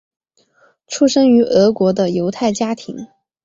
[0.87, 3.05] 出生于俄国的犹太家庭。